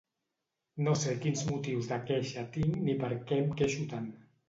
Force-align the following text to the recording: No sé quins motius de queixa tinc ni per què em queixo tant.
No 0.87 0.95
sé 1.01 1.13
quins 1.27 1.45
motius 1.51 1.91
de 1.93 2.01
queixa 2.09 2.49
tinc 2.59 2.83
ni 2.91 2.99
per 3.07 3.15
què 3.31 3.43
em 3.47 3.57
queixo 3.63 3.91
tant. 3.97 4.15